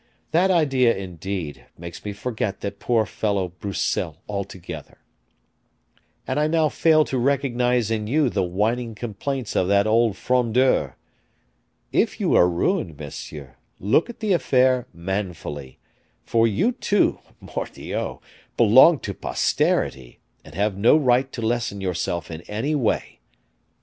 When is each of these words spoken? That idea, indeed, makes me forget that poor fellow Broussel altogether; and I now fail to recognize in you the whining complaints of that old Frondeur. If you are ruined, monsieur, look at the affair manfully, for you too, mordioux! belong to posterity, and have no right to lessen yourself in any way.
That 0.31 0.49
idea, 0.49 0.95
indeed, 0.97 1.67
makes 1.77 2.03
me 2.03 2.11
forget 2.11 2.61
that 2.61 2.79
poor 2.79 3.05
fellow 3.05 3.49
Broussel 3.49 4.17
altogether; 4.27 4.97
and 6.25 6.39
I 6.39 6.47
now 6.47 6.69
fail 6.69 7.05
to 7.05 7.19
recognize 7.19 7.91
in 7.91 8.07
you 8.07 8.27
the 8.27 8.41
whining 8.41 8.95
complaints 8.95 9.55
of 9.55 9.67
that 9.67 9.85
old 9.85 10.17
Frondeur. 10.17 10.95
If 11.91 12.19
you 12.19 12.33
are 12.33 12.49
ruined, 12.49 12.97
monsieur, 12.97 13.57
look 13.79 14.09
at 14.09 14.21
the 14.21 14.33
affair 14.33 14.87
manfully, 14.91 15.77
for 16.23 16.47
you 16.47 16.71
too, 16.71 17.19
mordioux! 17.39 18.21
belong 18.57 18.97
to 19.01 19.13
posterity, 19.13 20.19
and 20.43 20.55
have 20.55 20.75
no 20.75 20.97
right 20.97 21.31
to 21.31 21.43
lessen 21.43 21.79
yourself 21.79 22.31
in 22.31 22.41
any 22.49 22.73
way. 22.73 23.19